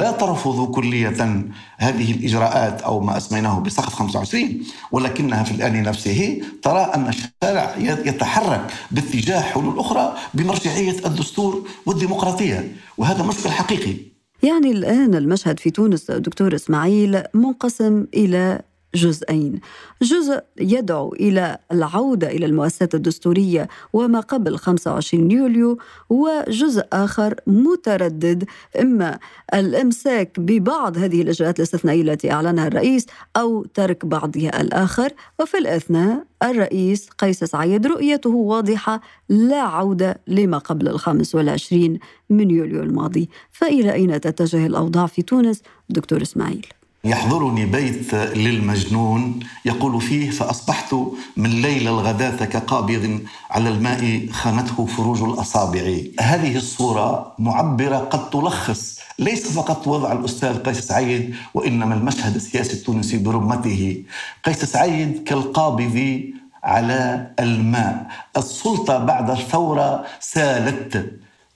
لا 0.00 0.10
ترفض 0.10 0.70
كلية 0.70 1.42
هذه 1.78 2.12
الإجراءات 2.12 2.82
أو 2.82 3.00
ما 3.00 3.16
أسميناه 3.16 3.60
بسقط 3.60 3.92
25 3.92 4.62
ولكنها 4.92 5.42
في 5.42 5.50
الآن 5.50 5.82
نفسه 5.82 6.40
ترى 6.62 6.80
أن 6.80 7.08
الشارع 7.08 7.76
يتحرك 7.78 8.72
باتجاه 8.90 9.40
حلول 9.40 9.78
أخرى 9.78 10.14
بمرجعية 10.34 11.06
الدستور 11.06 11.68
والديمقراطية 11.86 12.72
وهذا 12.98 13.22
مشكل 13.22 13.50
حقيقي. 13.50 13.94
يعني 14.42 14.70
الآن 14.70 15.14
المشهد 15.14 15.60
في 15.60 15.70
تونس 15.70 16.10
دكتور 16.10 16.54
إسماعيل 16.54 17.22
منقسم 17.34 18.06
إلى 18.14 18.60
جزئين. 18.98 19.60
جزء 20.02 20.40
يدعو 20.60 21.12
إلى 21.12 21.58
العودة 21.72 22.28
إلى 22.28 22.46
المؤسسات 22.46 22.94
الدستورية 22.94 23.68
وما 23.92 24.20
قبل 24.20 24.56
25 24.58 25.30
يوليو 25.30 25.78
وجزء 26.10 26.86
آخر 26.92 27.34
متردد 27.46 28.44
إما 28.80 29.18
الإمساك 29.54 30.40
ببعض 30.40 30.98
هذه 30.98 31.22
الإجراءات 31.22 31.58
الاستثنائية 31.58 32.02
التي 32.02 32.32
أعلنها 32.32 32.66
الرئيس 32.66 33.06
أو 33.36 33.64
ترك 33.64 34.06
بعضها 34.06 34.60
الآخر. 34.60 35.12
وفي 35.40 35.58
الأثناء 35.58 36.24
الرئيس 36.42 37.08
قيس 37.18 37.44
سعيد 37.44 37.86
رؤيته 37.86 38.30
واضحة 38.30 39.00
لا 39.28 39.60
عودة 39.60 40.20
لما 40.26 40.58
قبل 40.58 40.88
الخامس 40.88 41.34
والعشرين 41.34 41.98
من 42.30 42.50
يوليو 42.50 42.82
الماضي. 42.82 43.28
فإلى 43.50 43.92
أين 43.92 44.20
تتجه 44.20 44.66
الأوضاع 44.66 45.06
في 45.06 45.22
تونس؟ 45.22 45.62
دكتور 45.88 46.22
إسماعيل؟ 46.22 46.66
يحضرني 47.04 47.66
بيت 47.66 48.14
للمجنون 48.14 49.40
يقول 49.64 50.00
فيه 50.00 50.30
فأصبحت 50.30 50.94
من 51.36 51.50
ليل 51.50 51.88
الغداة 51.88 52.44
كقابض 52.44 53.20
على 53.50 53.68
الماء 53.68 54.26
خانته 54.32 54.86
فروج 54.86 55.22
الأصابع. 55.22 55.96
هذه 56.20 56.56
الصورة 56.56 57.32
معبرة 57.38 57.96
قد 57.96 58.30
تلخص 58.30 58.98
ليس 59.18 59.52
فقط 59.52 59.86
وضع 59.86 60.12
الأستاذ 60.12 60.58
قيس 60.58 60.78
سعيد 60.80 61.34
وإنما 61.54 61.94
المشهد 61.94 62.34
السياسي 62.34 62.72
التونسي 62.72 63.18
برمته. 63.18 64.04
قيس 64.44 64.64
سعيد 64.64 65.22
كالقابض 65.24 66.22
على 66.64 67.30
الماء. 67.40 68.06
السلطة 68.36 68.98
بعد 68.98 69.30
الثورة 69.30 70.04
سالت 70.20 71.12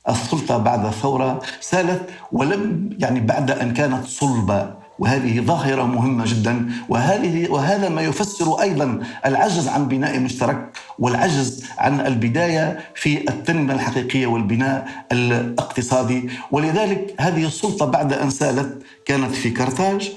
السلطة 0.09 0.59
بعد 0.59 0.85
الثورة 0.87 1.43
سالت 1.61 2.09
ولم 2.33 2.91
يعني 2.99 3.21
بعد 3.21 3.51
أن 3.51 3.75
كانت 3.75 4.07
صلبة. 4.07 4.82
وهذه 5.03 5.41
ظاهرة 5.41 5.83
مهمة 5.83 6.25
جدا 6.27 6.71
وهذه 6.89 7.51
وهذا 7.51 7.89
ما 7.89 8.03
يفسر 8.03 8.63
أيضا 8.63 9.01
العجز 9.27 9.69
عن 9.69 9.89
بناء 9.89 10.21
مشترك 10.21 10.73
والعجز 10.99 11.65
عن 11.79 12.01
البداية 12.01 12.79
في 12.95 13.31
التنمية 13.31 13.75
الحقيقية 13.75 14.27
والبناء 14.27 14.89
الاقتصادي. 15.13 16.31
ولذلك 16.51 17.15
هذه 17.21 17.47
السلطة 17.47 17.87
بعد 17.87 18.13
أن 18.13 18.31
سالت 18.31 18.83
كانت 19.05 19.35
في 19.35 19.51
كرتاج 19.51 20.13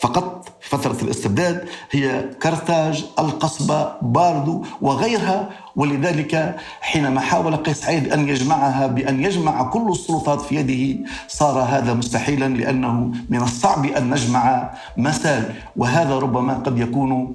فقط 0.00 0.48
فترة 0.60 0.96
الاستبداد 1.02 1.68
هي 1.90 2.24
كرتاج 2.42 3.06
القصبة 3.18 3.92
باردو 4.02 4.64
وغيرها. 4.80 5.48
ولذلك 5.76 6.56
حينما 6.80 7.20
حاول 7.20 7.56
قيس 7.56 7.80
سعيد 7.80 8.12
أن 8.12 8.28
يجمعها 8.28 8.86
بأن 8.86 9.24
يجمع 9.24 9.62
كل 9.62 9.88
السلطات 9.88 10.40
في 10.40 10.56
يده 10.56 11.10
صار 11.28 11.58
هذا 11.58 11.94
مستحيلا 11.94 12.48
لأنه 12.48 13.12
من 13.28 13.42
الصعب 13.42 13.84
أن 13.86 14.10
نجمع 14.10 14.70
مسال 14.96 15.54
وهذا 15.76 16.18
ربما 16.18 16.54
قد 16.54 16.78
يكون 16.78 17.34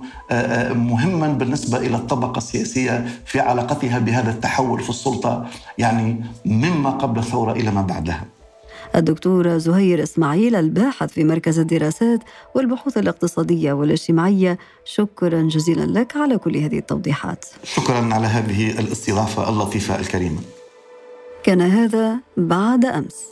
مهما 0.72 1.28
بالنسبة 1.28 1.78
إلى 1.78 1.96
الطبقة 1.96 2.38
السياسية 2.38 3.06
في 3.26 3.40
علاقتها 3.40 4.00
بهذا 4.00 4.32
التحول 4.32 4.80
في 4.82 4.90
السلطة 4.90 5.46
يعني 5.78 6.26
مما 6.46 6.90
قبل 6.90 7.20
الثورة 7.20 7.52
إلى 7.52 7.72
ما 7.72 7.82
بعدها. 7.82 8.35
الدكتور 8.96 9.58
زهير 9.58 10.04
إسماعيل 10.04 10.56
الباحث 10.56 11.12
في 11.12 11.24
مركز 11.24 11.60
الدراسات 11.60 12.20
والبحوث 12.56 12.98
الاقتصادية 12.98 13.74
والاجتماعية 13.74 14.58
شكرا 14.86 15.42
جزيلا 15.42 16.00
لك 16.00 16.18
على 16.18 16.38
كل 16.38 16.58
هذه 16.58 16.78
التوضيحات. 16.78 17.46
شكرا 17.64 18.10
على 18.14 18.28
هذه 18.28 18.80
الاستضافة 18.80 19.50
اللطيفة 19.50 20.00
الكريمة. 20.00 20.40
كان 21.44 21.62
هذا 21.62 22.20
بعد 22.38 22.86
أمس. 22.86 23.26